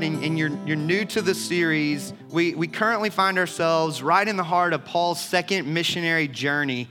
[0.00, 4.36] and, and, you're, you're new to the series, we, we currently find ourselves right in
[4.36, 6.88] the heart of Paul's second missionary journey.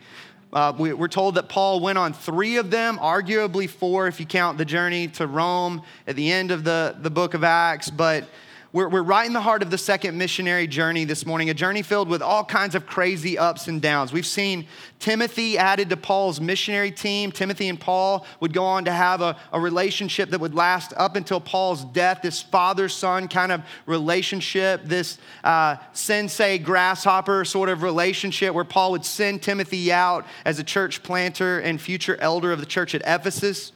[0.53, 4.25] Uh, we, we're told that Paul went on three of them, arguably four if you
[4.25, 7.89] count the journey to Rome at the end of the, the book of Acts.
[7.89, 8.25] But
[8.73, 11.81] we're, we're right in the heart of the second missionary journey this morning, a journey
[11.81, 14.13] filled with all kinds of crazy ups and downs.
[14.13, 14.65] We've seen
[14.99, 17.33] Timothy added to Paul's missionary team.
[17.33, 21.17] Timothy and Paul would go on to have a, a relationship that would last up
[21.17, 27.83] until Paul's death, this father son kind of relationship, this uh, sensei grasshopper sort of
[27.83, 32.61] relationship where Paul would send Timothy out as a church planter and future elder of
[32.61, 33.73] the church at Ephesus.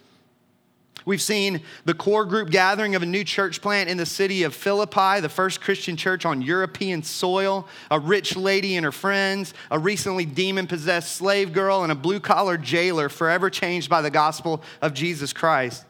[1.05, 4.55] We've seen the core group gathering of a new church plant in the city of
[4.55, 9.77] Philippi, the first Christian church on European soil, a rich lady and her friends, a
[9.77, 14.63] recently demon possessed slave girl, and a blue collar jailer forever changed by the gospel
[14.81, 15.85] of Jesus Christ.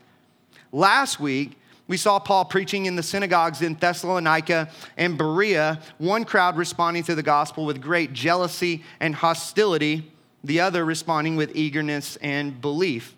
[0.73, 6.58] Last week, we saw Paul preaching in the synagogues in Thessalonica and Berea, one crowd
[6.58, 10.11] responding to the gospel with great jealousy and hostility,
[10.43, 13.16] the other responding with eagerness and belief.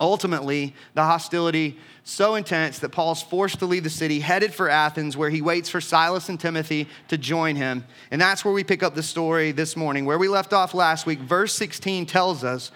[0.00, 5.16] Ultimately, the hostility so intense that Paul's forced to leave the city, headed for Athens,
[5.16, 7.84] where he waits for Silas and Timothy to join him.
[8.10, 10.04] And that's where we pick up the story this morning.
[10.04, 12.70] Where we left off last week, verse 16 tells us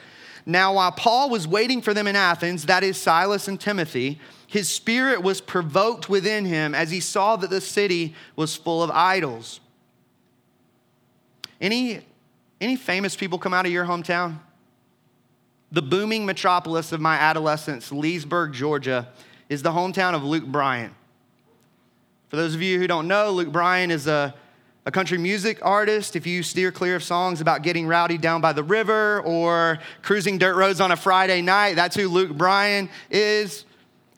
[0.44, 4.68] Now, while Paul was waiting for them in Athens, that is Silas and Timothy, his
[4.68, 9.60] spirit was provoked within him as he saw that the city was full of idols.
[11.60, 12.00] Any,
[12.60, 14.40] any famous people come out of your hometown?
[15.72, 19.08] The booming metropolis of my adolescence, Leesburg, Georgia,
[19.48, 20.94] is the hometown of Luke Bryan.
[22.28, 24.34] For those of you who don't know, Luke Bryan is a,
[24.84, 26.14] a country music artist.
[26.14, 30.36] If you steer clear of songs about getting rowdy down by the river or cruising
[30.36, 33.64] dirt roads on a Friday night, that's who Luke Bryan is.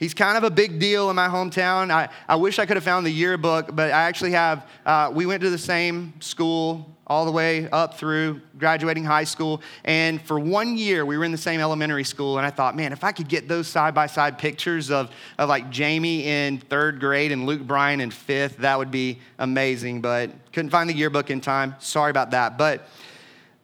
[0.04, 1.90] He's kind of a big deal in my hometown.
[1.90, 4.68] I, I wish I could have found the yearbook, but I actually have.
[4.84, 9.62] Uh, we went to the same school all the way up through graduating high school.
[9.82, 12.36] And for one year, we were in the same elementary school.
[12.36, 15.48] And I thought, man, if I could get those side by side pictures of, of
[15.48, 20.02] like Jamie in third grade and Luke Bryan in fifth, that would be amazing.
[20.02, 21.76] But couldn't find the yearbook in time.
[21.78, 22.58] Sorry about that.
[22.58, 22.90] But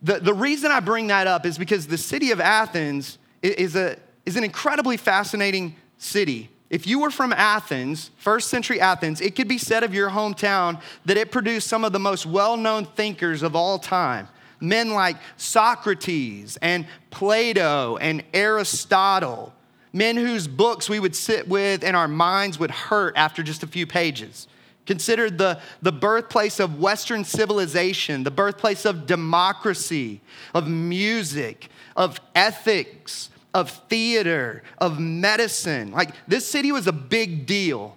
[0.00, 3.99] the, the reason I bring that up is because the city of Athens is, a,
[4.25, 6.50] is an incredibly fascinating city.
[6.71, 10.81] If you were from Athens, first century Athens, it could be said of your hometown
[11.05, 14.28] that it produced some of the most well known thinkers of all time.
[14.61, 19.53] Men like Socrates and Plato and Aristotle,
[19.93, 23.67] men whose books we would sit with and our minds would hurt after just a
[23.67, 24.47] few pages.
[24.87, 30.21] Considered the, the birthplace of Western civilization, the birthplace of democracy,
[30.55, 35.93] of music, of ethics, of theater, of medicine.
[35.93, 37.97] Like this city was a big deal.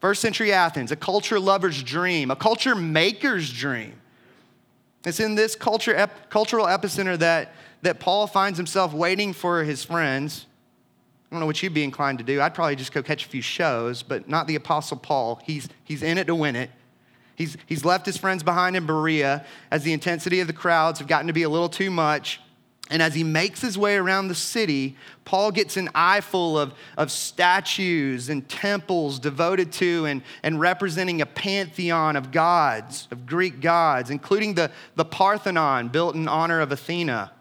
[0.00, 3.94] First century Athens, a culture lover's dream, a culture maker's dream.
[5.04, 7.52] It's in this culture, ep, cultural epicenter that,
[7.82, 10.46] that Paul finds himself waiting for his friends.
[11.30, 12.40] I don't know what you'd be inclined to do.
[12.40, 15.40] I'd probably just go catch a few shows, but not the Apostle Paul.
[15.44, 16.70] He's, he's in it to win it.
[17.34, 21.08] He's, he's left his friends behind in Berea as the intensity of the crowds have
[21.08, 22.40] gotten to be a little too much.
[22.90, 27.10] And as he makes his way around the city, Paul gets an eyeful of, of
[27.10, 34.10] statues and temples devoted to and, and representing a pantheon of gods, of Greek gods,
[34.10, 37.32] including the, the Parthenon built in honor of Athena,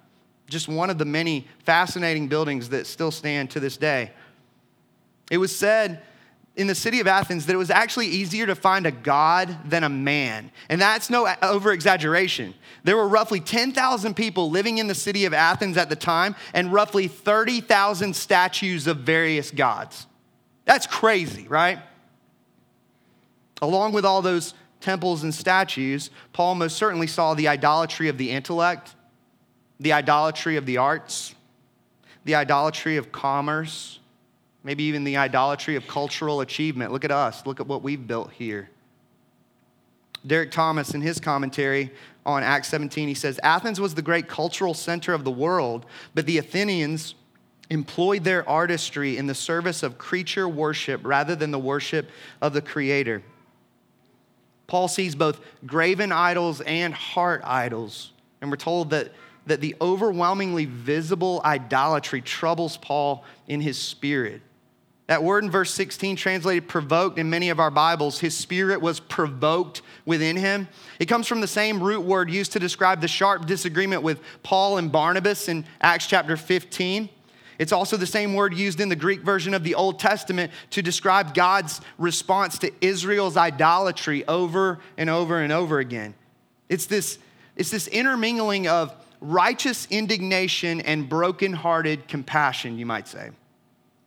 [0.47, 4.11] just one of the many fascinating buildings that still stand to this day.
[5.31, 6.01] It was said
[6.55, 9.83] in the city of Athens that it was actually easier to find a God than
[9.83, 10.51] a man.
[10.67, 12.53] And that's no over exaggeration.
[12.83, 16.73] There were roughly 10,000 people living in the city of Athens at the time and
[16.73, 20.07] roughly 30,000 statues of various gods.
[20.65, 21.79] That's crazy, right?
[23.61, 28.29] Along with all those temples and statues, Paul most certainly saw the idolatry of the
[28.29, 28.95] intellect,
[29.79, 31.33] the idolatry of the arts,
[32.25, 33.99] the idolatry of commerce
[34.63, 36.91] maybe even the idolatry of cultural achievement.
[36.91, 38.69] Look at us, look at what we've built here.
[40.25, 41.91] Derek Thomas, in his commentary
[42.25, 46.25] on Acts 17, he says Athens was the great cultural center of the world, but
[46.25, 47.15] the Athenians
[47.71, 52.09] employed their artistry in the service of creature worship rather than the worship
[52.41, 53.23] of the Creator.
[54.67, 58.11] Paul sees both graven idols and heart idols,
[58.41, 59.11] and we're told that,
[59.47, 64.41] that the overwhelmingly visible idolatry troubles Paul in his spirit.
[65.11, 69.01] That word in verse 16, translated provoked in many of our Bibles, his spirit was
[69.01, 70.69] provoked within him.
[70.99, 74.77] It comes from the same root word used to describe the sharp disagreement with Paul
[74.77, 77.09] and Barnabas in Acts chapter 15.
[77.59, 80.81] It's also the same word used in the Greek version of the Old Testament to
[80.81, 86.13] describe God's response to Israel's idolatry over and over and over again.
[86.69, 87.19] It's this,
[87.57, 93.31] it's this intermingling of righteous indignation and broken-hearted compassion, you might say.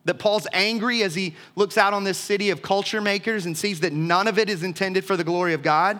[0.05, 3.79] That Paul's angry as he looks out on this city of culture makers and sees
[3.81, 5.99] that none of it is intended for the glory of God.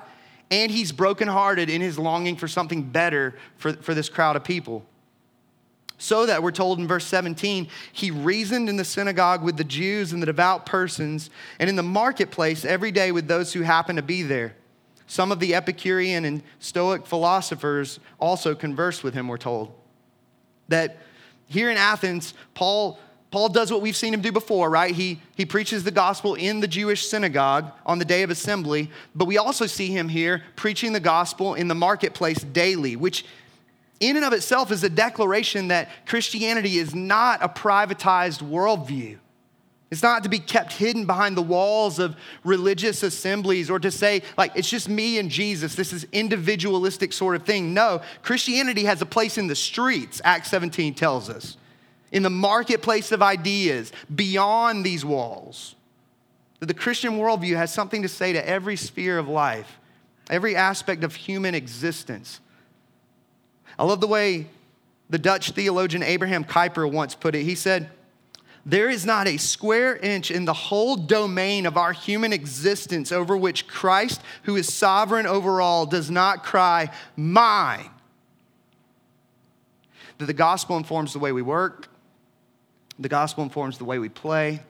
[0.51, 4.85] And he's brokenhearted in his longing for something better for, for this crowd of people.
[5.97, 10.11] So that we're told in verse 17, he reasoned in the synagogue with the Jews
[10.11, 14.03] and the devout persons, and in the marketplace every day with those who happened to
[14.03, 14.55] be there.
[15.07, 19.73] Some of the Epicurean and Stoic philosophers also conversed with him, we're told.
[20.67, 20.97] That
[21.47, 22.99] here in Athens, Paul,
[23.35, 24.95] Paul does what we've seen him do before, right?
[24.95, 29.25] He, he preaches the gospel in the Jewish synagogue on the day of assembly, but
[29.25, 33.25] we also see him here preaching the gospel in the marketplace daily, which
[33.99, 39.17] in and of itself is a declaration that Christianity is not a privatized worldview.
[39.91, 42.15] It's not to be kept hidden behind the walls of
[42.45, 45.75] religious assemblies or to say, like, it's just me and Jesus.
[45.75, 47.73] This is individualistic sort of thing.
[47.73, 51.57] No, Christianity has a place in the streets, Acts 17 tells us,
[52.15, 55.75] in the marketplace of ideas, beyond these walls.
[56.61, 59.79] That the Christian worldview has something to say to every sphere of life,
[60.29, 62.39] every aspect of human existence.
[63.77, 64.47] I love the way
[65.09, 67.43] the Dutch theologian Abraham Kuyper once put it.
[67.43, 67.89] He said,
[68.65, 73.35] There is not a square inch in the whole domain of our human existence over
[73.35, 77.89] which Christ, who is sovereign over all, does not cry, Mine.
[80.17, 81.89] That the gospel informs the way we work,
[82.99, 84.61] the gospel informs the way we play,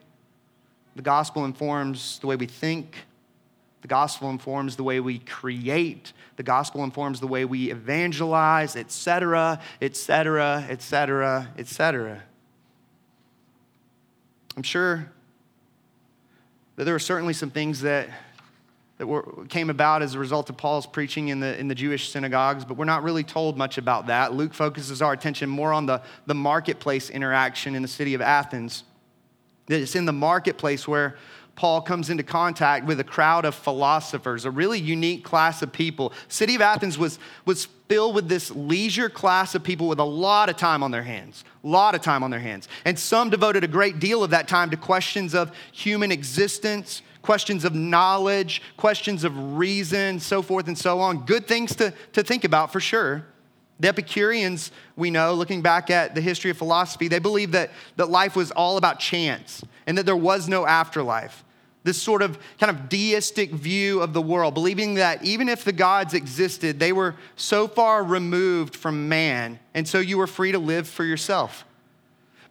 [0.96, 3.06] the gospel informs the way we think,
[3.86, 6.12] the gospel informs the way we create.
[6.38, 12.24] The gospel informs the way we evangelize, etc., etc., etc., etc.
[14.58, 15.12] I'm sure
[16.78, 18.10] that there are certainly some things that,
[18.98, 22.10] that were, came about as a result of Paul's preaching in the, in the Jewish
[22.10, 24.34] synagogues, but we're not really told much about that.
[24.34, 28.84] Luke focuses our attention more on the, the marketplace interaction in the city of Athens.
[29.68, 31.18] That it's in the marketplace where
[31.56, 36.12] Paul comes into contact with a crowd of philosophers, a really unique class of people.
[36.28, 40.50] City of Athens was, was filled with this leisure class of people with a lot
[40.50, 42.68] of time on their hands, a lot of time on their hands.
[42.84, 47.66] And some devoted a great deal of that time to questions of human existence, questions
[47.66, 51.26] of knowledge, questions of reason, so forth and so on.
[51.26, 53.26] Good things to, to think about for sure.
[53.80, 58.10] The Epicureans, we know, looking back at the history of philosophy, they believed that, that
[58.10, 61.44] life was all about chance and that there was no afterlife
[61.86, 65.72] this sort of kind of deistic view of the world, believing that even if the
[65.72, 70.58] gods existed, they were so far removed from man, and so you were free to
[70.58, 71.64] live for yourself.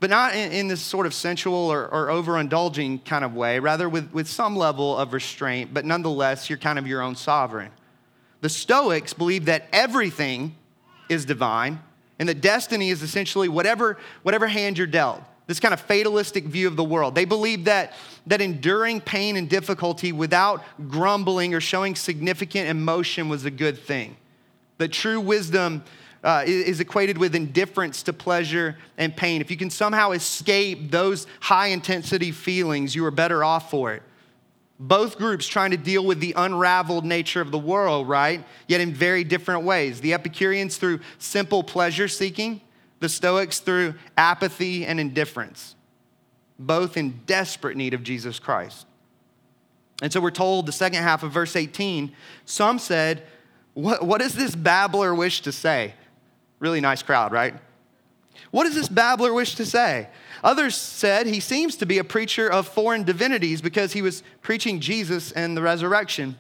[0.05, 3.89] But not in, in this sort of sensual or, or overindulging kind of way, rather
[3.89, 7.71] with, with some level of restraint, but nonetheless, you're kind of your own sovereign.
[8.43, 10.57] The Stoics believe that everything
[11.09, 11.81] is divine
[12.19, 16.69] and that destiny is essentially whatever, whatever hand you're dealt this kind of fatalistic view
[16.69, 17.15] of the world.
[17.15, 17.95] They believe that,
[18.27, 24.19] that enduring pain and difficulty without grumbling or showing significant emotion was a good thing.
[24.77, 25.83] That true wisdom
[26.25, 29.43] uh, is equated with indifference to pleasure and pain.
[29.43, 34.03] If you can somehow escape those high intensity feelings, you are better off for it.
[34.81, 38.43] Both groups trying to deal with the unraveled nature of the world, right?
[38.67, 40.01] Yet in very different ways.
[40.01, 42.63] The Epicureans through simple pleasure seeking,
[43.01, 45.77] the Stoics through apathy and indifference,
[46.59, 48.87] both in desperate need of Jesus Christ.
[50.03, 52.13] And so we're told the second half of verse 18,
[52.47, 53.25] some said,
[53.75, 55.95] What, what does this babbler wish to say?
[56.65, 57.55] Really nice crowd, right?
[58.51, 60.09] What does this babbler wish to say?
[60.43, 64.81] Others said he seems to be a preacher of foreign divinities because he was preaching
[64.81, 66.39] Jesus and the resurrection.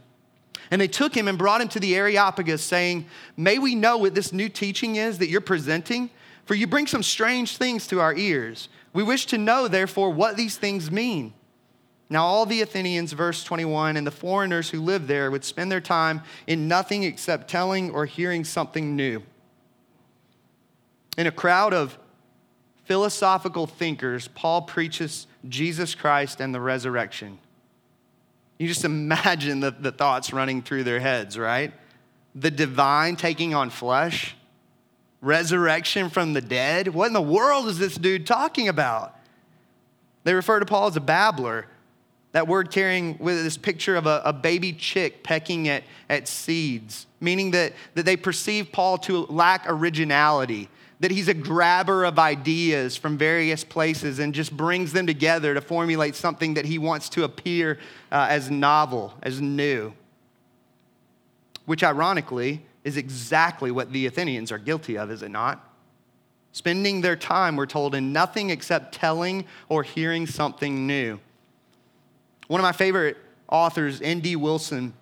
[0.70, 3.04] And they took him and brought him to the Areopagus, saying,
[3.36, 6.08] May we know what this new teaching is that you're presenting?
[6.46, 8.70] For you bring some strange things to our ears.
[8.94, 11.34] We wish to know, therefore, what these things mean.
[12.08, 15.82] Now, all the Athenians, verse 21, and the foreigners who lived there would spend their
[15.82, 19.22] time in nothing except telling or hearing something new.
[21.16, 21.98] In a crowd of
[22.84, 27.38] philosophical thinkers, Paul preaches Jesus Christ and the resurrection.
[28.58, 31.72] You just imagine the, the thoughts running through their heads, right?
[32.34, 34.36] The divine taking on flesh
[35.24, 36.88] resurrection from the dead.
[36.88, 39.18] What in the world is this dude talking about?
[40.24, 41.66] They refer to Paul as a babbler.
[42.32, 47.06] That word carrying with this picture of a, a, baby chick pecking at, at seeds,
[47.20, 50.68] meaning that, that they perceive Paul to lack originality,
[51.04, 55.60] that he's a grabber of ideas from various places and just brings them together to
[55.60, 57.78] formulate something that he wants to appear
[58.10, 59.92] uh, as novel, as new.
[61.66, 65.70] Which, ironically, is exactly what the Athenians are guilty of, is it not?
[66.52, 71.20] Spending their time, we're told, in nothing except telling or hearing something new.
[72.48, 73.18] One of my favorite
[73.50, 74.36] authors, N.D.
[74.36, 74.94] Wilson,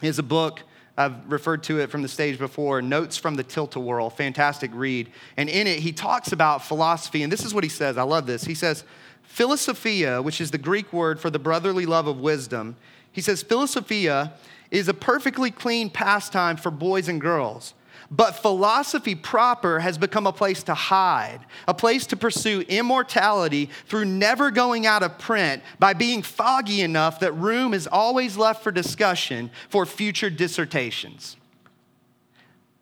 [0.00, 0.62] has a book
[0.96, 5.10] I've referred to it from the stage before Notes from the Tilt-A-Whirl, fantastic read.
[5.36, 7.96] And in it, he talks about philosophy, and this is what he says.
[7.96, 8.44] I love this.
[8.44, 8.84] He says,
[9.22, 12.76] Philosophia, which is the Greek word for the brotherly love of wisdom,
[13.10, 14.34] he says, Philosophia
[14.70, 17.74] is a perfectly clean pastime for boys and girls.
[18.14, 24.04] But philosophy proper has become a place to hide, a place to pursue immortality through
[24.04, 28.70] never going out of print by being foggy enough that room is always left for
[28.70, 31.38] discussion for future dissertations.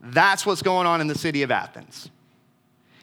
[0.01, 2.11] That's what's going on in the city of Athens.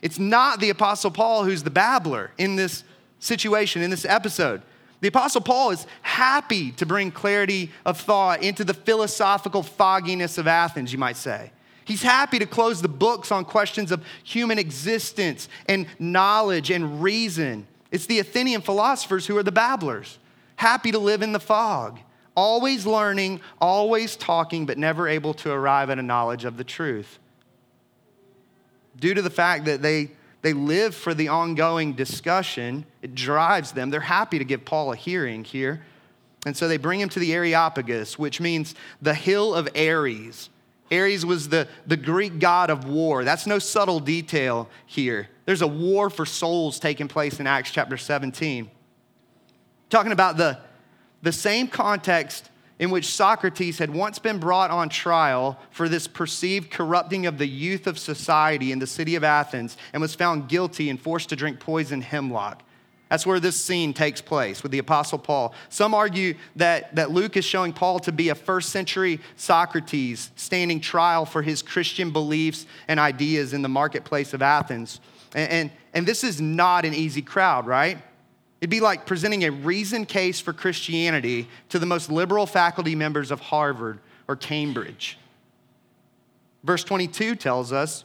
[0.01, 2.83] It's not the Apostle Paul who's the babbler in this
[3.19, 4.63] situation, in this episode.
[4.99, 10.45] The Apostle Paul is happy to bring clarity of thought into the philosophical fogginess of
[10.45, 11.51] Athens, you might say.
[11.87, 17.65] He's happy to close the books on questions of human existence and knowledge and reason.
[17.91, 20.19] It's the Athenian philosophers who are the babblers,
[20.57, 22.01] happy to live in the fog,
[22.35, 27.19] always learning, always talking, but never able to arrive at a knowledge of the truth.
[28.99, 33.91] Due to the fact that they, they live for the ongoing discussion, it drives them.
[33.91, 35.85] They're happy to give Paul a hearing here.
[36.45, 40.49] And so they bring him to the Areopagus, which means the hill of Ares.
[40.91, 43.23] Ares was the, the Greek god of war.
[43.23, 45.29] That's no subtle detail here.
[45.45, 48.69] There's a war for souls taking place in Acts chapter 17.
[49.89, 50.59] Talking about the,
[51.21, 56.69] the same context in which Socrates had once been brought on trial for this perceived
[56.69, 60.89] corrupting of the youth of society in the city of Athens and was found guilty
[60.89, 62.63] and forced to drink poison hemlock.
[63.09, 65.53] That's where this scene takes place with the Apostle Paul.
[65.69, 70.81] Some argue that, that Luke is showing Paul to be a first century Socrates standing
[70.81, 74.99] trial for his Christian beliefs and ideas in the marketplace of Athens.
[75.33, 77.97] And, and, and this is not an easy crowd, right?
[78.59, 83.31] It'd be like presenting a reasoned case for Christianity to the most liberal faculty members
[83.31, 85.17] of Harvard or Cambridge.
[86.63, 88.03] Verse 22 tells us,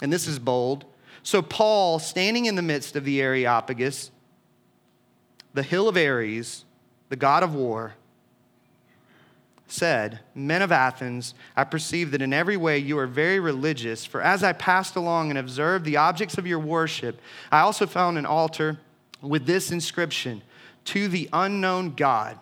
[0.00, 0.84] and this is bold
[1.22, 4.10] so, Paul, standing in the midst of the Areopagus,
[5.54, 6.64] the hill of Ares,
[7.08, 7.94] the god of war,
[9.66, 14.22] said, Men of Athens, I perceive that in every way you are very religious, for
[14.22, 17.20] as I passed along and observed the objects of your worship,
[17.52, 18.78] I also found an altar
[19.20, 20.42] with this inscription
[20.86, 22.38] To the unknown God.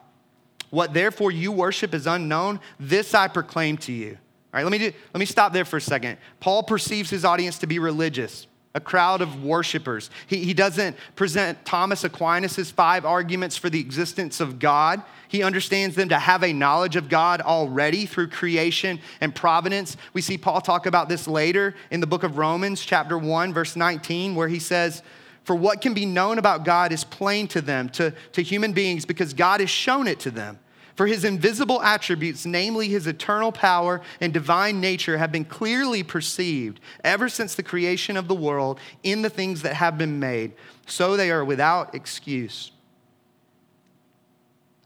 [0.71, 4.11] What therefore you worship is unknown, this I proclaim to you.
[4.11, 6.19] All right, let me, do, let me stop there for a second.
[6.39, 10.11] Paul perceives his audience to be religious a crowd of worshipers.
[10.27, 15.03] He, he doesn't present Thomas Aquinas' five arguments for the existence of God.
[15.29, 19.97] He understands them to have a knowledge of God already through creation and providence.
[20.13, 23.77] We see Paul talk about this later in the book of Romans, chapter 1, verse
[23.77, 25.03] 19, where he says,
[25.45, 29.07] For what can be known about God is plain to them, to, to human beings,
[29.07, 30.59] because God has shown it to them.
[30.97, 36.81] For his invisible attributes, namely his eternal power and divine nature, have been clearly perceived
[37.05, 40.55] ever since the creation of the world in the things that have been made.
[40.87, 42.73] So they are without excuse.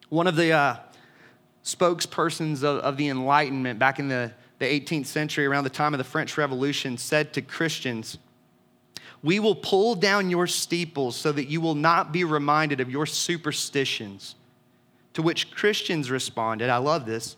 [0.08, 0.76] One of the uh,
[1.64, 5.98] spokespersons of, of the Enlightenment back in the, the 18th century, around the time of
[5.98, 8.18] the French Revolution, said to Christians,
[9.22, 13.06] We will pull down your steeples so that you will not be reminded of your
[13.06, 14.34] superstitions.
[15.14, 17.36] To which Christians responded, I love this.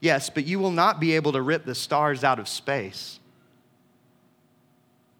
[0.00, 3.18] Yes, but you will not be able to rip the stars out of space.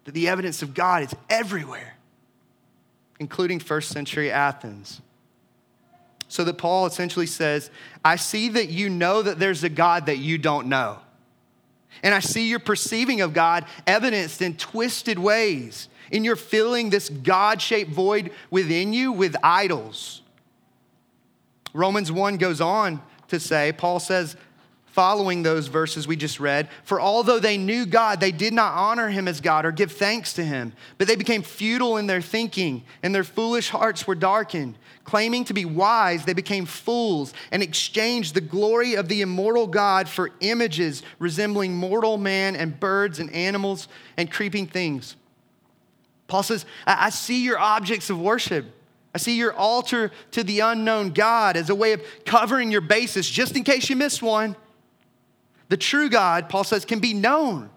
[0.05, 1.97] That the evidence of God is everywhere,
[3.19, 5.01] including first century Athens.
[6.29, 7.71] So that Paul essentially says,
[8.05, 10.99] I see that you know that there's a God that you don't know.
[12.03, 17.09] And I see your perceiving of God evidenced in twisted ways, in your filling this
[17.09, 20.21] God shaped void within you with idols
[21.77, 24.35] Romans 1 goes on to say, Paul says,
[24.87, 29.09] following those verses we just read, for although they knew God, they did not honor
[29.09, 32.83] him as God or give thanks to him, but they became futile in their thinking,
[33.03, 34.75] and their foolish hearts were darkened.
[35.03, 40.09] Claiming to be wise, they became fools and exchanged the glory of the immortal God
[40.09, 45.15] for images resembling mortal man and birds and animals and creeping things.
[46.25, 48.65] Paul says, I see your objects of worship.
[49.17, 53.27] I see your altar to the unknown God as a way of covering your bases
[53.27, 54.55] just in case you missed one.
[55.69, 57.69] The true God, Paul says, can be known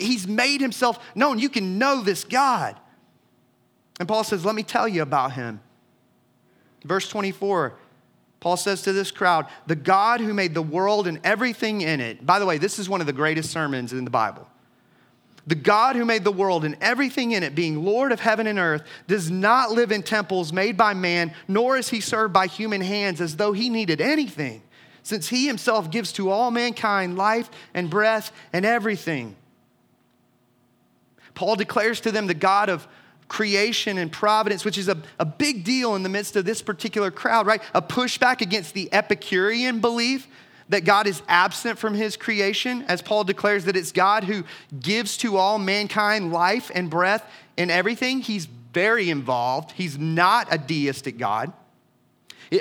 [0.00, 1.38] he's made himself known.
[1.38, 2.76] You can know this God.
[3.98, 5.60] And Paul says, Let me tell you about him.
[6.84, 7.74] Verse 24,
[8.40, 12.24] Paul says to this crowd, The God who made the world and everything in it.
[12.24, 14.46] By the way, this is one of the greatest sermons in the Bible.
[15.46, 18.58] The God who made the world and everything in it, being Lord of heaven and
[18.58, 22.80] earth, does not live in temples made by man, nor is he served by human
[22.80, 24.62] hands as though he needed anything,
[25.04, 29.36] since he himself gives to all mankind life and breath and everything.
[31.34, 32.88] Paul declares to them the God of
[33.28, 37.10] creation and providence, which is a, a big deal in the midst of this particular
[37.10, 37.62] crowd, right?
[37.74, 40.26] A pushback against the Epicurean belief
[40.68, 44.44] that God is absent from his creation, as Paul declares that it's God who
[44.78, 48.20] gives to all mankind life and breath and everything.
[48.20, 49.72] He's very involved.
[49.72, 51.52] He's not a deistic God.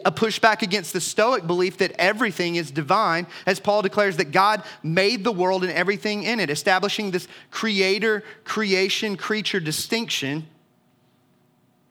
[0.04, 4.64] A pushback against the Stoic belief that everything is divine, as Paul declares that God
[4.82, 10.48] made the world and everything in it, establishing this creator, creation, creature distinction.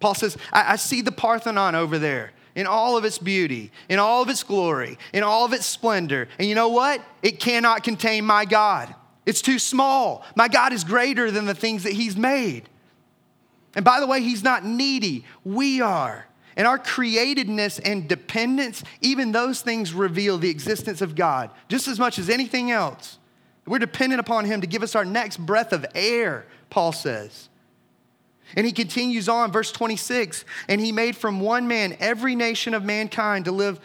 [0.01, 3.99] Paul says, I, I see the Parthenon over there in all of its beauty, in
[3.99, 6.29] all of its glory, in all of its splendor.
[6.39, 7.01] And you know what?
[7.23, 8.95] It cannot contain my God.
[9.27, 10.25] It's too small.
[10.37, 12.69] My God is greater than the things that He's made.
[13.75, 15.25] And by the way, He's not needy.
[15.45, 16.27] We are.
[16.57, 21.99] And our createdness and dependence, even those things reveal the existence of God just as
[21.99, 23.19] much as anything else.
[23.67, 27.49] We're dependent upon Him to give us our next breath of air, Paul says.
[28.57, 32.85] And he continues on, verse 26 and he made from one man every nation of
[32.85, 33.81] mankind to live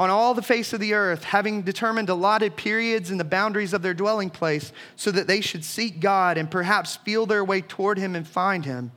[0.00, 3.82] on all the face of the earth, having determined allotted periods and the boundaries of
[3.82, 7.98] their dwelling place, so that they should seek God and perhaps feel their way toward
[7.98, 8.92] him and find him.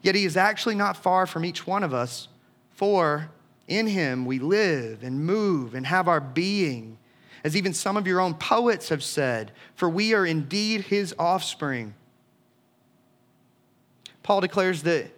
[0.00, 2.28] Yet he is actually not far from each one of us,
[2.70, 3.30] for
[3.68, 6.96] in him we live and move and have our being.
[7.44, 11.94] As even some of your own poets have said, for we are indeed his offspring.
[14.30, 15.10] Paul declares that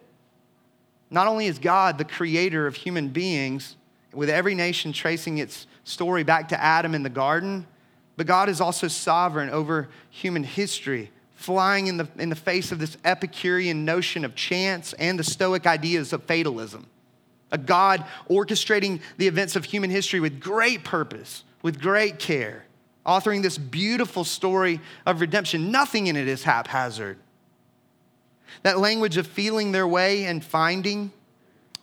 [1.10, 3.76] not only is God the creator of human beings,
[4.14, 7.66] with every nation tracing its story back to Adam in the garden,
[8.16, 12.78] but God is also sovereign over human history, flying in the, in the face of
[12.78, 16.86] this Epicurean notion of chance and the Stoic ideas of fatalism.
[17.50, 22.64] A God orchestrating the events of human history with great purpose, with great care,
[23.04, 25.70] authoring this beautiful story of redemption.
[25.70, 27.18] Nothing in it is haphazard.
[28.62, 31.12] That language of feeling their way and finding,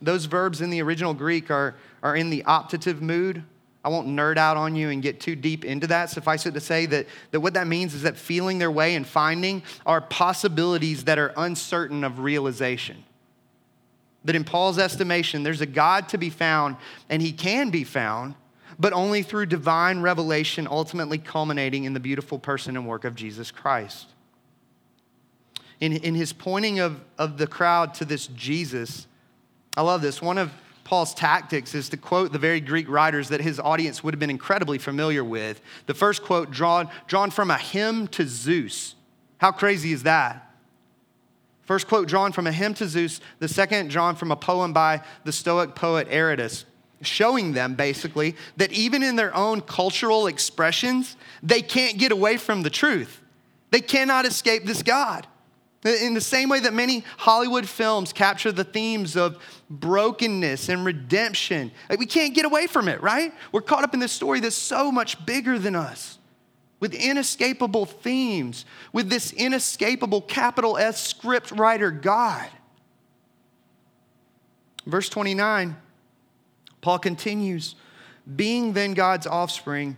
[0.02, 3.44] those verbs in the original Greek are, are in the optative mood.
[3.84, 6.10] I won't nerd out on you and get too deep into that.
[6.10, 9.08] Suffice it to say that, that what that means is that feeling their way and
[9.08, 13.04] finding are possibilities that are uncertain of realization.
[14.26, 16.76] That in Paul's estimation, there's a God to be found,
[17.10, 18.36] and he can be found,
[18.78, 23.50] but only through divine revelation, ultimately culminating in the beautiful person and work of Jesus
[23.50, 24.08] Christ
[25.80, 29.08] in, in his pointing of, of the crowd to this Jesus,
[29.78, 30.22] I love this.
[30.22, 30.52] One of
[30.84, 34.32] Paul's tactics is to quote the very Greek writers that his audience would have been
[34.32, 35.62] incredibly familiar with.
[35.86, 38.96] The first quote drawn, drawn from a hymn to Zeus.
[39.38, 40.52] How crazy is that?
[41.62, 45.02] First quote drawn from a hymn to Zeus, the second drawn from a poem by
[45.24, 46.66] the Stoic poet Aratus,
[47.04, 52.64] showing them basically that even in their own cultural expressions, they can't get away from
[52.64, 53.22] the truth.
[53.70, 55.28] They cannot escape this God.
[55.86, 61.72] In the same way that many Hollywood films capture the themes of brokenness and redemption,
[61.98, 63.34] we can't get away from it, right?
[63.54, 66.18] We're caught up in this story that's so much bigger than us,
[66.82, 72.50] with inescapable themes, with this inescapable capital S script writer God.
[74.86, 75.78] Verse 29,
[76.82, 77.76] Paul continues
[78.36, 79.96] Being then God's offspring,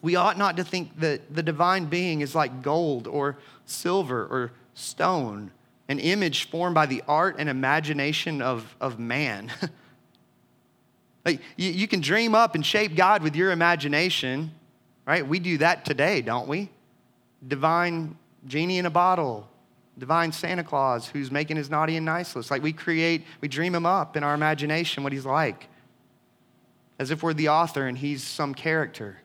[0.00, 4.52] we ought not to think that the divine being is like gold or silver or
[4.74, 5.50] stone,
[5.88, 9.52] an image formed by the art and imagination of, of man.
[11.24, 14.52] like, you, you can dream up and shape God with your imagination,
[15.06, 15.26] right?
[15.26, 16.70] We do that today, don't we?
[17.46, 19.48] Divine genie in a bottle,
[19.98, 22.50] divine Santa Claus who's making his naughty and nice list.
[22.50, 25.68] Like we create, we dream him up in our imagination what he's like,
[26.98, 29.18] as if we're the author and he's some character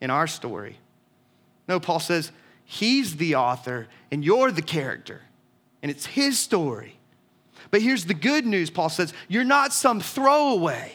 [0.00, 0.78] in our story.
[1.68, 2.32] No, Paul says,
[2.64, 5.20] He's the author and you're the character,
[5.82, 6.98] and it's his story.
[7.70, 10.92] But here's the good news Paul says you're not some throwaway.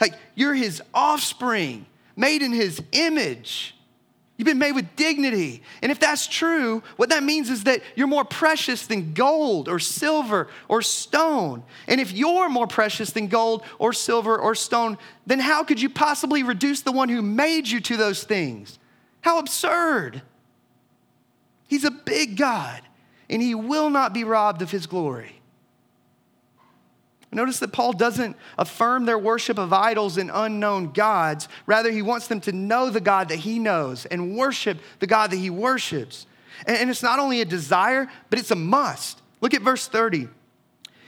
[0.00, 1.84] Like, you're his offspring,
[2.16, 3.74] made in his image.
[4.40, 5.62] You've been made with dignity.
[5.82, 9.78] And if that's true, what that means is that you're more precious than gold or
[9.78, 11.62] silver or stone.
[11.86, 14.96] And if you're more precious than gold or silver or stone,
[15.26, 18.78] then how could you possibly reduce the one who made you to those things?
[19.20, 20.22] How absurd.
[21.70, 22.82] He's a big God,
[23.30, 25.40] and he will not be robbed of his glory.
[27.30, 31.46] Notice that Paul doesn't affirm their worship of idols and unknown gods.
[31.66, 35.30] Rather, he wants them to know the God that he knows and worship the God
[35.30, 36.26] that he worships.
[36.66, 39.22] And it's not only a desire, but it's a must.
[39.40, 40.26] Look at verse 30.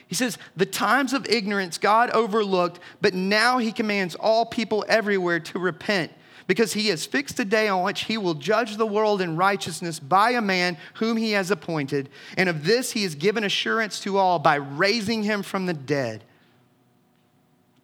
[0.07, 5.41] He says, The times of ignorance God overlooked, but now he commands all people everywhere
[5.41, 6.13] to repent
[6.47, 9.99] because he has fixed a day on which he will judge the world in righteousness
[10.01, 12.09] by a man whom he has appointed.
[12.37, 16.25] And of this he has given assurance to all by raising him from the dead.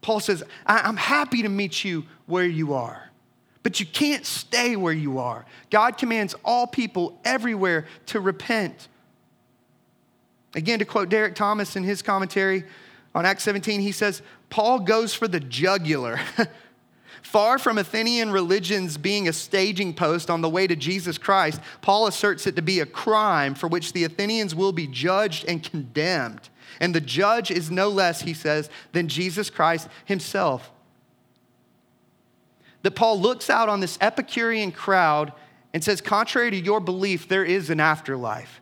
[0.01, 3.11] Paul says, I'm happy to meet you where you are,
[3.63, 5.45] but you can't stay where you are.
[5.71, 8.89] God commands all people everywhere to repent.
[10.55, 12.65] Again, to quote Derek Thomas in his commentary
[13.15, 16.21] on Acts 17, he says, Paul goes for the jugular.
[17.23, 22.07] Far from Athenian religions being a staging post on the way to Jesus Christ, Paul
[22.07, 26.49] asserts it to be a crime for which the Athenians will be judged and condemned.
[26.81, 30.71] And the judge is no less, he says, than Jesus Christ himself.
[32.83, 35.33] That Paul looks out on this Epicurean crowd
[35.75, 38.61] and says, contrary to your belief, there is an afterlife.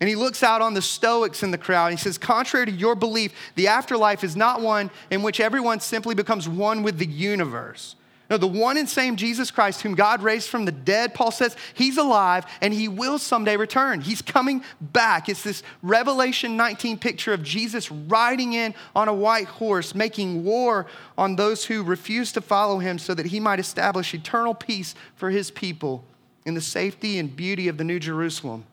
[0.00, 2.72] And he looks out on the Stoics in the crowd and he says, Contrary to
[2.72, 7.06] your belief, the afterlife is not one in which everyone simply becomes one with the
[7.06, 7.96] universe.
[8.30, 11.56] No, the one and same Jesus Christ, whom God raised from the dead, Paul says,
[11.74, 14.00] he's alive and he will someday return.
[14.00, 15.28] He's coming back.
[15.28, 20.86] It's this Revelation 19 picture of Jesus riding in on a white horse, making war
[21.18, 25.30] on those who refuse to follow him so that he might establish eternal peace for
[25.30, 26.04] his people
[26.46, 28.64] in the safety and beauty of the New Jerusalem.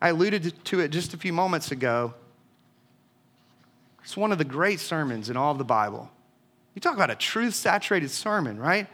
[0.00, 2.14] I alluded to it just a few moments ago.
[4.02, 6.10] It's one of the great sermons in all of the Bible.
[6.74, 8.86] You talk about a truth saturated sermon, right?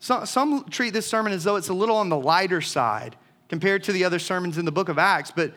[0.00, 3.16] Some, some treat this sermon as though it's a little on the lighter side
[3.48, 5.52] compared to the other sermons in the book of Acts, but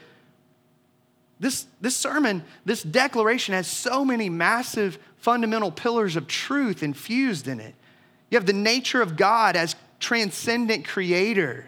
[1.40, 7.60] this, this sermon, this declaration has so many massive fundamental pillars of truth infused in
[7.60, 7.74] it.
[8.30, 11.66] You have the nature of God as transcendent creator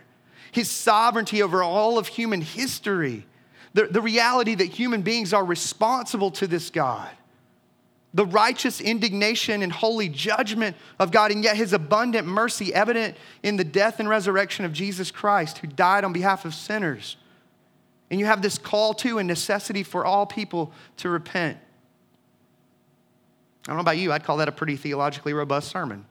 [0.51, 3.25] his sovereignty over all of human history,
[3.73, 7.09] the, the reality that human beings are responsible to this God,
[8.13, 13.55] the righteous indignation and holy judgment of God, and yet his abundant mercy evident in
[13.55, 17.15] the death and resurrection of Jesus Christ, who died on behalf of sinners.
[18.09, 21.57] And you have this call to and necessity for all people to repent.
[23.63, 26.05] I don't know about you, I'd call that a pretty theologically robust sermon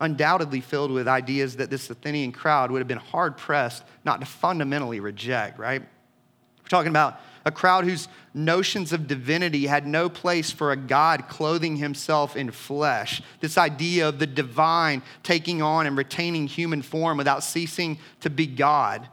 [0.00, 4.26] undoubtedly filled with ideas that this Athenian crowd would have been hard pressed not to
[4.26, 5.82] fundamentally reject, right?
[5.82, 11.28] We're talking about a crowd whose notions of divinity had no place for a God
[11.28, 13.22] clothing himself in flesh.
[13.40, 18.46] This idea of the divine taking on and retaining human form without ceasing to be
[18.46, 19.08] God.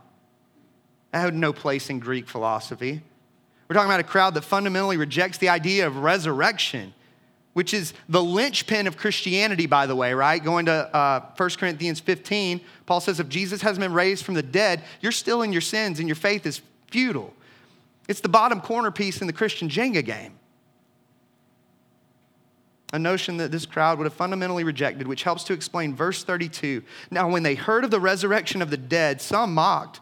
[1.12, 3.02] That had no place in Greek philosophy.
[3.68, 6.94] We're talking about a crowd that fundamentally rejects the idea of resurrection
[7.58, 10.44] which is the linchpin of Christianity, by the way, right?
[10.44, 14.44] Going to uh, 1 Corinthians 15, Paul says, if Jesus hasn't been raised from the
[14.44, 17.34] dead, you're still in your sins and your faith is futile.
[18.08, 20.34] It's the bottom corner piece in the Christian Jenga game.
[22.94, 26.84] A notion that this crowd would have fundamentally rejected, which helps to explain verse 32.
[27.10, 30.00] Now, when they heard of the resurrection of the dead, some mocked,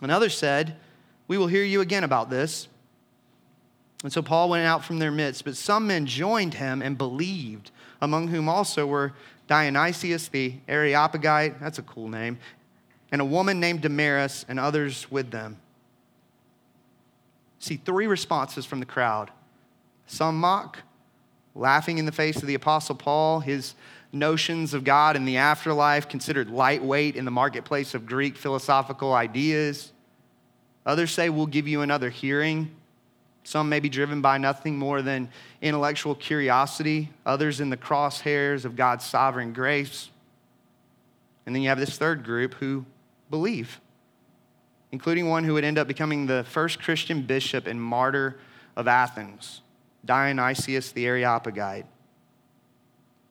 [0.00, 0.76] and others said,
[1.28, 2.68] We will hear you again about this.
[4.02, 7.70] And so Paul went out from their midst, but some men joined him and believed,
[8.00, 9.12] among whom also were
[9.46, 12.38] Dionysius the Areopagite, that's a cool name,
[13.12, 15.58] and a woman named Damaris, and others with them.
[17.58, 19.30] See three responses from the crowd.
[20.06, 20.78] Some mock,
[21.54, 23.74] laughing in the face of the Apostle Paul, his
[24.10, 29.92] notions of God and the afterlife considered lightweight in the marketplace of Greek philosophical ideas.
[30.84, 32.74] Others say, We'll give you another hearing
[33.44, 35.28] some may be driven by nothing more than
[35.60, 40.10] intellectual curiosity, others in the crosshairs of God's sovereign grace.
[41.44, 42.84] And then you have this third group who
[43.30, 43.80] believe,
[44.92, 48.38] including one who would end up becoming the first Christian bishop and martyr
[48.76, 49.62] of Athens,
[50.04, 51.86] Dionysius the Areopagite,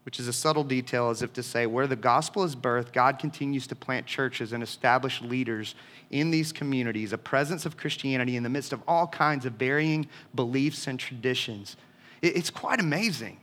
[0.03, 3.19] which is a subtle detail as if to say, where the gospel is birthed, God
[3.19, 5.75] continues to plant churches and establish leaders
[6.09, 10.07] in these communities, a presence of Christianity in the midst of all kinds of varying
[10.33, 11.75] beliefs and traditions.
[12.21, 13.40] It's quite amazing.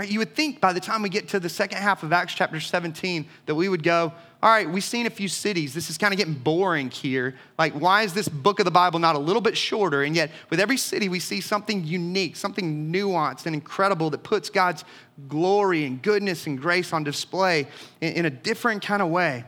[0.00, 0.10] Right?
[0.10, 2.58] You would think by the time we get to the second half of Acts chapter
[2.58, 5.74] 17 that we would go, all right, we've seen a few cities.
[5.74, 7.34] This is kind of getting boring here.
[7.58, 10.02] Like, why is this book of the Bible not a little bit shorter?
[10.02, 14.48] And yet, with every city, we see something unique, something nuanced and incredible that puts
[14.48, 14.86] God's
[15.28, 17.66] glory and goodness and grace on display
[18.00, 19.44] in, in a different kind of way.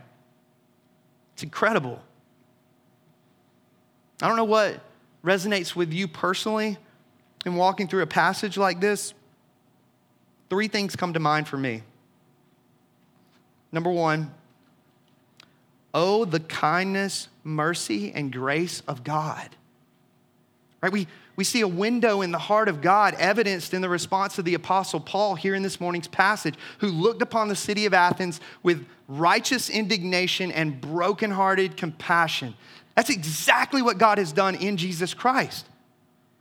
[1.33, 1.99] It's incredible.
[4.21, 4.79] I don't know what
[5.25, 6.77] resonates with you personally
[7.43, 9.15] in walking through a passage like this.
[10.53, 11.81] Three things come to mind for me.
[13.71, 14.31] Number one,
[15.95, 19.49] oh, the kindness, mercy, and grace of God.
[20.79, 20.91] Right?
[20.91, 24.45] We, we see a window in the heart of God evidenced in the response of
[24.45, 28.39] the Apostle Paul here in this morning's passage, who looked upon the city of Athens
[28.61, 32.53] with righteous indignation and brokenhearted compassion.
[32.93, 35.65] That's exactly what God has done in Jesus Christ.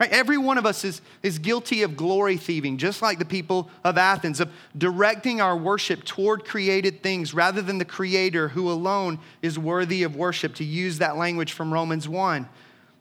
[0.03, 0.11] Right?
[0.11, 3.97] Every one of us is, is guilty of glory thieving, just like the people of
[3.97, 9.61] Athens, of directing our worship toward created things rather than the Creator who alone is
[9.61, 12.49] worthy of worship, to use that language from Romans 1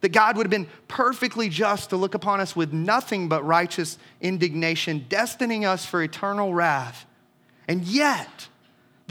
[0.02, 3.98] that God would have been perfectly just to look upon us with nothing but righteous
[4.20, 7.08] indignation, destining us for eternal wrath.
[7.68, 8.48] And yet,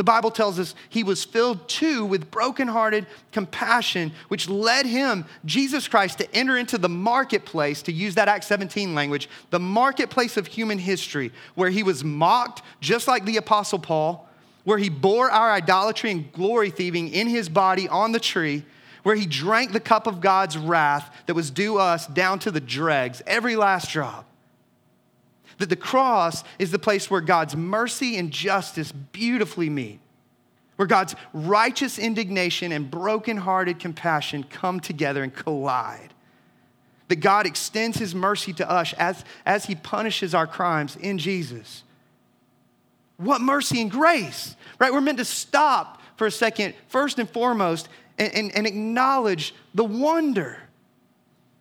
[0.00, 5.88] the Bible tells us he was filled too with brokenhearted compassion, which led him, Jesus
[5.88, 10.46] Christ, to enter into the marketplace, to use that Acts 17 language, the marketplace of
[10.46, 14.26] human history, where he was mocked, just like the Apostle Paul,
[14.64, 18.64] where he bore our idolatry and glory thieving in his body on the tree
[19.02, 22.58] where he drank the cup of God's wrath that was due us down to the
[22.58, 24.29] dregs, every last drop.
[25.60, 30.00] That the cross is the place where God's mercy and justice beautifully meet,
[30.76, 36.14] where God's righteous indignation and broken-hearted compassion come together and collide.
[37.08, 41.84] That God extends his mercy to us as, as he punishes our crimes in Jesus.
[43.18, 44.90] What mercy and grace, right?
[44.90, 49.84] We're meant to stop for a second, first and foremost, and, and, and acknowledge the
[49.84, 50.56] wonder.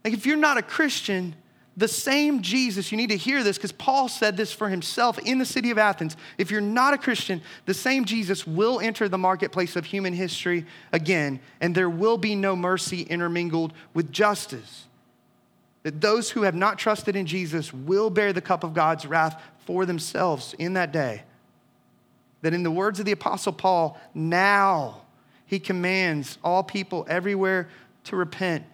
[0.06, 1.36] Like, if you're not a Christian,
[1.80, 5.40] the same Jesus, you need to hear this because Paul said this for himself in
[5.40, 6.18] the city of Athens.
[6.38, 10.66] If you're not a Christian, the same Jesus will enter the marketplace of human history
[10.92, 14.88] again, and there will be no mercy intermingled with justice.
[15.84, 19.42] That those who have not trusted in Jesus will bear the cup of God's wrath
[19.66, 21.24] for themselves in that day.
[22.42, 25.04] That in the words of the Apostle Paul, now
[25.46, 27.70] he commands all people everywhere
[28.04, 28.66] to repent.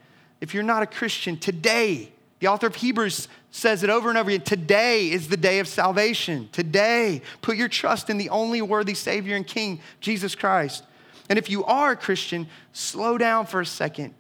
[0.42, 4.30] If you're not a Christian, today, the author of Hebrews says it over and over
[4.30, 6.50] again today is the day of salvation.
[6.52, 10.84] Today, put your trust in the only worthy Savior and King, Jesus Christ.
[11.30, 14.14] And if you are a Christian, slow down for a second,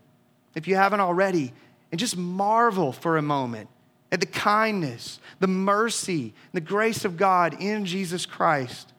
[0.56, 1.54] if you haven't already,
[1.92, 3.70] and just marvel for a moment
[4.12, 8.94] at the kindness, the mercy, the grace of God in Jesus Christ.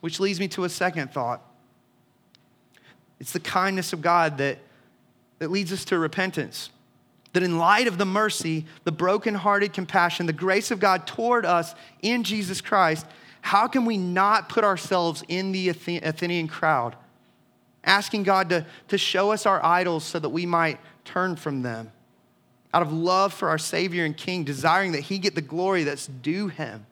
[0.00, 1.42] Which leads me to a second thought.
[3.18, 4.58] It's the kindness of God that,
[5.38, 6.70] that leads us to repentance.
[7.36, 11.74] That in light of the mercy, the brokenhearted compassion, the grace of God toward us
[12.00, 13.04] in Jesus Christ,
[13.42, 16.96] how can we not put ourselves in the Athenian crowd,
[17.84, 21.92] asking God to, to show us our idols so that we might turn from them?
[22.72, 26.06] Out of love for our Savior and King, desiring that He get the glory that's
[26.06, 26.86] due Him.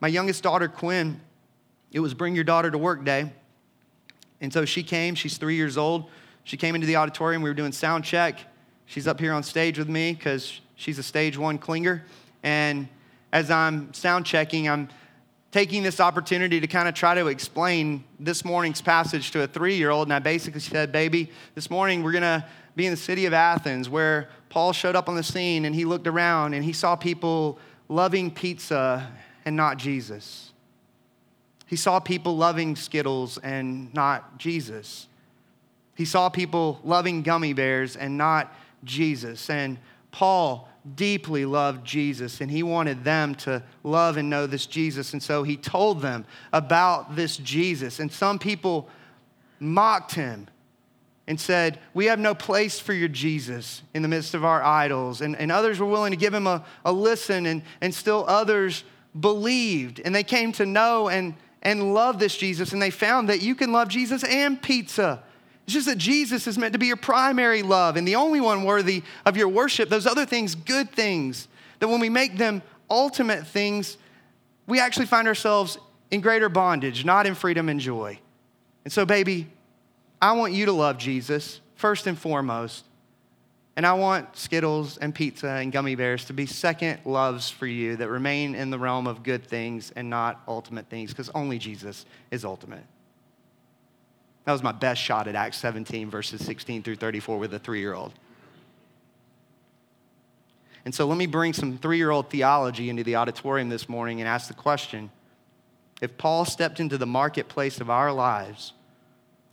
[0.00, 1.20] My youngest daughter, Quinn,
[1.92, 3.30] it was Bring Your Daughter to Work Day.
[4.40, 6.10] And so she came, she's three years old.
[6.42, 8.40] She came into the auditorium, we were doing sound check.
[8.88, 12.00] She's up here on stage with me because she's a stage one clinger.
[12.42, 12.88] And
[13.34, 14.88] as I'm sound checking, I'm
[15.52, 19.76] taking this opportunity to kind of try to explain this morning's passage to a three
[19.76, 20.06] year old.
[20.06, 22.46] And I basically said, Baby, this morning we're going to
[22.76, 25.84] be in the city of Athens where Paul showed up on the scene and he
[25.84, 27.58] looked around and he saw people
[27.90, 29.12] loving pizza
[29.44, 30.52] and not Jesus.
[31.66, 35.08] He saw people loving Skittles and not Jesus.
[35.94, 38.50] He saw people loving gummy bears and not
[38.84, 39.48] Jesus.
[39.50, 39.78] And
[40.10, 45.12] Paul deeply loved Jesus and he wanted them to love and know this Jesus.
[45.12, 48.00] And so he told them about this Jesus.
[48.00, 48.88] And some people
[49.60, 50.48] mocked him
[51.26, 55.20] and said, We have no place for your Jesus in the midst of our idols.
[55.20, 58.82] And, and others were willing to give him a, a listen, and, and still others
[59.18, 60.00] believed.
[60.02, 63.54] And they came to know and and love this Jesus, and they found that you
[63.54, 65.22] can love Jesus and pizza.
[65.68, 68.64] It's just that Jesus is meant to be your primary love and the only one
[68.64, 69.90] worthy of your worship.
[69.90, 71.46] Those other things, good things,
[71.80, 73.98] that when we make them ultimate things,
[74.66, 75.76] we actually find ourselves
[76.10, 78.18] in greater bondage, not in freedom and joy.
[78.84, 79.46] And so, baby,
[80.22, 82.86] I want you to love Jesus first and foremost.
[83.76, 87.96] And I want Skittles and pizza and gummy bears to be second loves for you
[87.96, 92.06] that remain in the realm of good things and not ultimate things, because only Jesus
[92.30, 92.84] is ultimate.
[94.48, 97.80] That was my best shot at Acts 17, verses 16 through 34 with a three
[97.80, 98.14] year old.
[100.86, 104.22] And so let me bring some three year old theology into the auditorium this morning
[104.22, 105.10] and ask the question
[106.00, 108.72] if Paul stepped into the marketplace of our lives,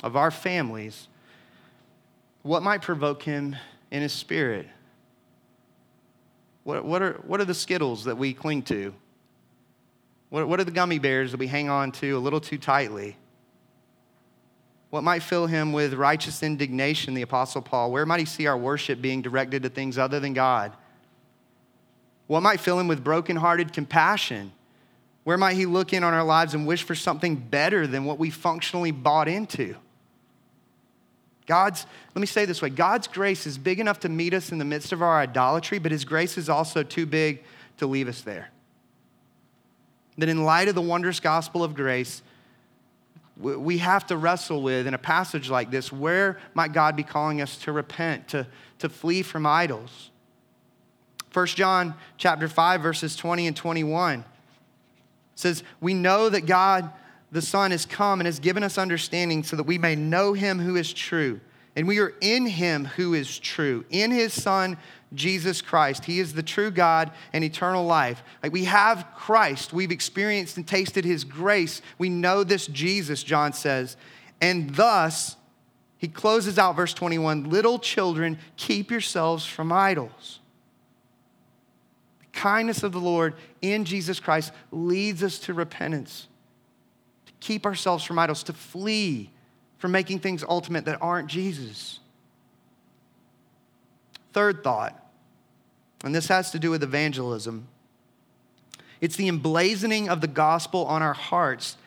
[0.02, 1.10] of our families,
[2.44, 3.58] what might provoke him
[3.92, 4.66] in his spirit?
[6.64, 8.94] What, what, are, what are the skittles that we cling to?
[10.30, 13.18] What, what are the gummy bears that we hang on to a little too tightly?
[14.90, 17.92] What might fill him with righteous indignation, the Apostle Paul?
[17.92, 20.74] Where might he see our worship being directed to things other than God?
[22.28, 24.52] What might fill him with brokenhearted compassion?
[25.24, 28.20] Where might he look in on our lives and wish for something better than what
[28.20, 29.76] we functionally bought into?
[31.46, 34.58] God's, let me say this way God's grace is big enough to meet us in
[34.58, 37.44] the midst of our idolatry, but his grace is also too big
[37.78, 38.50] to leave us there.
[40.18, 42.22] That in light of the wondrous gospel of grace,
[43.38, 47.42] we have to wrestle with in a passage like this where might God be calling
[47.42, 48.48] us to repent, to,
[48.80, 50.12] to flee from idols?
[51.34, 54.24] 1 John chapter 5 verses 20 and 21
[55.36, 56.92] says, "We know that God
[57.36, 60.60] the Son has come and has given us understanding so that we may know him
[60.60, 61.42] who is true.
[61.76, 64.78] And we are in him who is true, in his Son,
[65.14, 66.06] Jesus Christ.
[66.06, 68.24] He is the true God and eternal life.
[68.42, 69.74] Like we have Christ.
[69.74, 71.82] We've experienced and tasted his grace.
[71.98, 73.98] We know this Jesus, John says.
[74.42, 75.36] And thus,
[75.98, 80.40] he closes out verse 21 Little children, keep yourselves from idols.
[82.20, 86.28] The kindness of the Lord in Jesus Christ leads us to repentance
[87.26, 89.32] to keep ourselves from idols, to flee
[89.86, 92.00] from making things ultimate that aren't Jesus.
[94.34, 95.00] Third thought,
[96.04, 97.68] and this has to do with evangelism
[99.00, 101.78] it's the emblazoning of the gospel on our hearts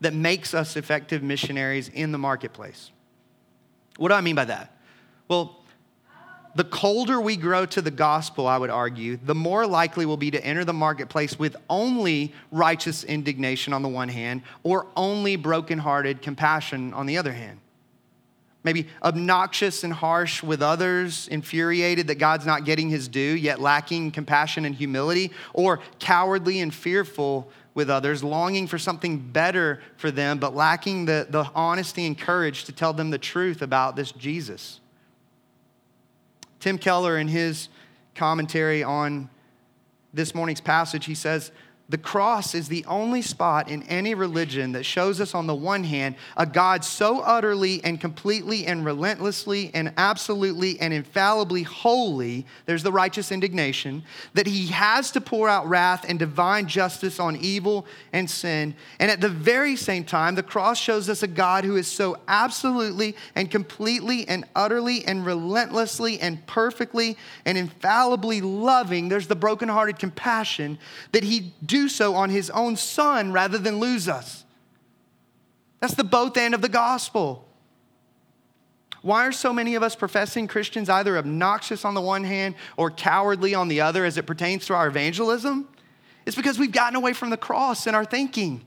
[0.00, 2.90] that makes us effective missionaries in the marketplace.
[3.98, 4.76] What do I mean by that?
[5.28, 5.62] Well,
[6.54, 10.30] the colder we grow to the gospel, I would argue, the more likely we'll be
[10.30, 16.22] to enter the marketplace with only righteous indignation on the one hand, or only brokenhearted
[16.22, 17.58] compassion on the other hand.
[18.62, 24.12] Maybe obnoxious and harsh with others, infuriated that God's not getting his due, yet lacking
[24.12, 30.38] compassion and humility, or cowardly and fearful with others, longing for something better for them,
[30.38, 34.80] but lacking the, the honesty and courage to tell them the truth about this Jesus.
[36.64, 37.68] Tim Keller, in his
[38.14, 39.28] commentary on
[40.14, 41.52] this morning's passage, he says,
[41.90, 45.84] the cross is the only spot in any religion that shows us, on the one
[45.84, 52.82] hand, a God so utterly and completely and relentlessly and absolutely and infallibly holy, there's
[52.82, 57.84] the righteous indignation, that he has to pour out wrath and divine justice on evil
[58.14, 58.74] and sin.
[58.98, 62.16] And at the very same time, the cross shows us a God who is so
[62.28, 69.10] absolutely and completely and utterly and relentlessly and perfectly and infallibly loving.
[69.10, 70.78] There's the brokenhearted compassion
[71.12, 74.44] that he do so on his own son rather than lose us.
[75.80, 77.48] That's the both end of the gospel.
[79.02, 82.90] Why are so many of us professing Christians either obnoxious on the one hand or
[82.90, 85.68] cowardly on the other as it pertains to our evangelism?
[86.24, 88.62] It's because we've gotten away from the cross in our thinking.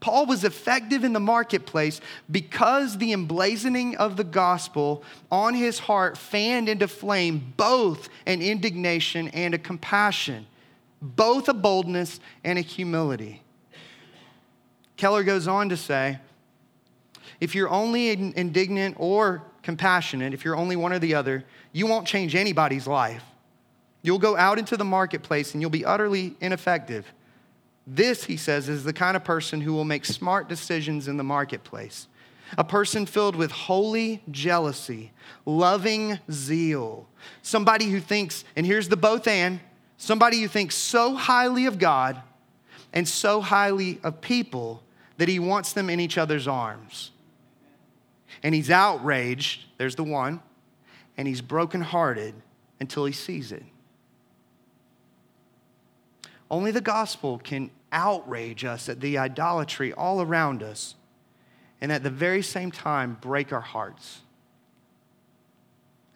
[0.00, 6.18] Paul was effective in the marketplace because the emblazoning of the gospel on his heart
[6.18, 10.46] fanned into flame both an indignation and a compassion
[11.02, 13.42] both a boldness and a humility.
[14.96, 16.18] Keller goes on to say
[17.40, 22.06] if you're only indignant or compassionate, if you're only one or the other, you won't
[22.06, 23.24] change anybody's life.
[24.02, 27.12] You'll go out into the marketplace and you'll be utterly ineffective.
[27.86, 31.24] This, he says, is the kind of person who will make smart decisions in the
[31.24, 32.06] marketplace.
[32.58, 35.10] A person filled with holy jealousy,
[35.46, 37.08] loving zeal.
[37.42, 39.58] Somebody who thinks, and here's the both and,
[40.02, 42.20] Somebody who thinks so highly of God
[42.92, 44.82] and so highly of people
[45.16, 47.12] that he wants them in each other's arms.
[48.42, 50.40] And he's outraged, there's the one,
[51.16, 52.34] and he's brokenhearted
[52.80, 53.62] until he sees it.
[56.50, 60.96] Only the gospel can outrage us at the idolatry all around us
[61.80, 64.22] and at the very same time break our hearts.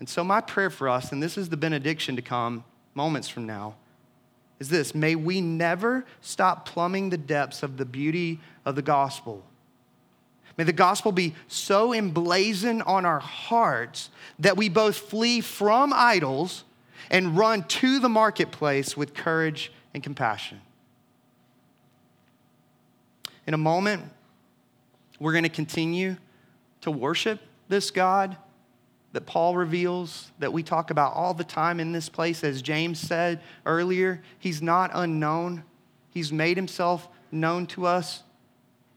[0.01, 2.65] And so, my prayer for us, and this is the benediction to come
[2.97, 3.77] moments from now
[4.59, 9.45] is this may we never stop plumbing the depths of the beauty of the gospel.
[10.57, 16.65] May the gospel be so emblazoned on our hearts that we both flee from idols
[17.11, 20.63] and run to the marketplace with courage and compassion.
[23.47, 24.05] In a moment,
[25.21, 26.17] we're going to continue
[26.81, 28.37] to worship this God
[29.17, 32.45] that Paul reveals, that we talk about all the time in this place.
[32.45, 35.65] As James said earlier, he's not unknown.
[36.11, 38.23] He's made himself known to us.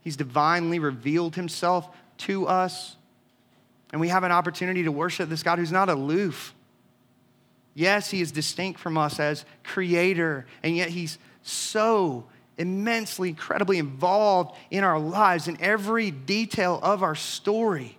[0.02, 2.98] He's divinely revealed himself to us.
[3.94, 6.54] And we have an opportunity to worship this God who's not aloof.
[7.74, 12.26] Yes, he is distinct from us as creator, and yet he's so
[12.58, 17.99] immensely, incredibly involved in our lives, in every detail of our story.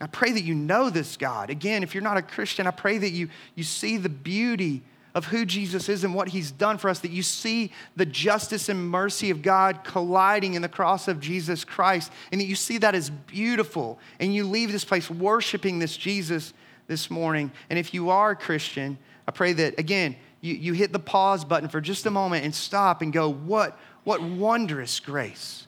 [0.00, 1.50] I pray that you know this God.
[1.50, 4.82] Again, if you're not a Christian, I pray that you, you see the beauty
[5.14, 8.68] of who Jesus is and what he's done for us, that you see the justice
[8.68, 12.78] and mercy of God colliding in the cross of Jesus Christ, and that you see
[12.78, 16.52] that as beautiful, and you leave this place worshiping this Jesus
[16.86, 17.50] this morning.
[17.68, 21.44] And if you are a Christian, I pray that, again, you, you hit the pause
[21.44, 25.66] button for just a moment and stop and go, what, what wondrous grace!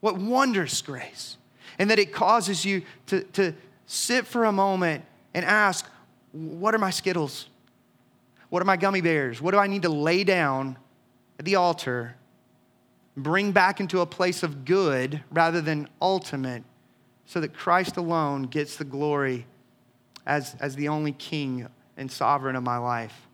[0.00, 1.36] What wondrous grace!
[1.78, 3.54] And that it causes you to, to
[3.86, 5.04] sit for a moment
[5.34, 5.86] and ask,
[6.32, 7.48] What are my Skittles?
[8.50, 9.42] What are my gummy bears?
[9.42, 10.78] What do I need to lay down
[11.38, 12.14] at the altar,
[13.16, 16.62] bring back into a place of good rather than ultimate,
[17.26, 19.46] so that Christ alone gets the glory
[20.26, 21.66] as, as the only king
[21.96, 23.26] and sovereign of my life?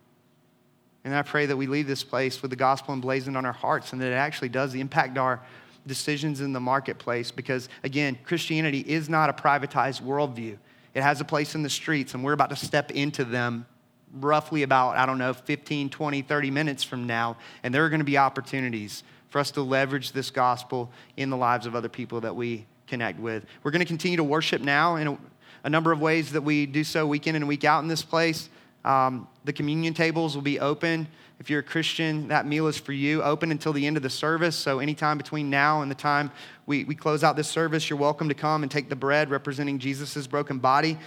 [1.05, 3.93] And I pray that we leave this place with the gospel emblazoned on our hearts
[3.93, 5.41] and that it actually does impact our
[5.87, 10.57] decisions in the marketplace because, again, Christianity is not a privatized worldview.
[10.95, 13.67] It has a place in the streets, and we're about to step into them
[14.15, 17.37] roughly about, I don't know, 15, 20, 30 minutes from now.
[17.63, 21.37] And there are going to be opportunities for us to leverage this gospel in the
[21.37, 23.47] lives of other people that we connect with.
[23.63, 25.19] We're going to continue to worship now in a,
[25.65, 28.03] a number of ways that we do so week in and week out in this
[28.03, 28.49] place.
[28.85, 31.07] Um, the communion tables will be open.
[31.41, 34.11] If you're a Christian, that meal is for you, open until the end of the
[34.11, 34.55] service.
[34.55, 36.31] So, anytime between now and the time
[36.67, 39.79] we, we close out this service, you're welcome to come and take the bread representing
[39.79, 40.99] Jesus' broken body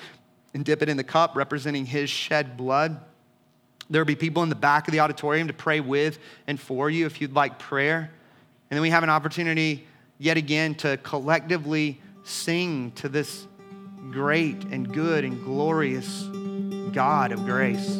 [0.56, 3.00] and dip it in the cup representing his shed blood.
[3.92, 6.18] There'll be people in the back of the auditorium to pray with
[6.48, 8.12] and for you if you'd like prayer.
[8.72, 9.86] And then we have an opportunity
[10.18, 13.46] yet again to collectively sing to this
[14.10, 16.24] great and good and glorious
[16.92, 18.00] God of grace.